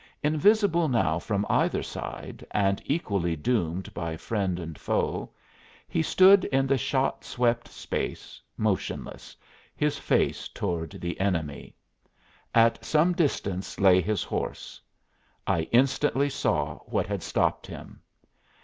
Invisible 0.23 0.87
now 0.89 1.19
from 1.19 1.45
either 1.47 1.83
side, 1.83 2.43
and 2.49 2.81
equally 2.87 3.35
doomed 3.35 3.93
by 3.93 4.17
friend 4.17 4.57
and 4.57 4.75
foe, 4.75 5.29
he 5.87 6.01
stood 6.01 6.43
in 6.45 6.65
the 6.65 6.75
shot 6.75 7.23
swept 7.23 7.67
space, 7.67 8.41
motionless, 8.57 9.35
his 9.75 9.99
face 9.99 10.47
toward 10.47 10.93
the 11.01 11.19
enemy. 11.19 11.75
At 12.55 12.83
some 12.83 13.09
little 13.11 13.17
distance 13.25 13.79
lay 13.79 14.01
his 14.01 14.23
horse. 14.23 14.81
I 15.45 15.67
instantly 15.71 16.29
saw 16.31 16.79
what 16.85 17.05
had 17.05 17.21
stopped 17.21 17.67
him. 17.67 18.01